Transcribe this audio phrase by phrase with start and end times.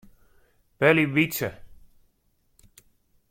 [0.79, 1.49] Belje Wytse.